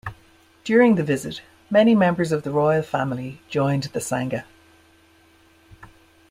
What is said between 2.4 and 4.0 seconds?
the royal family joined the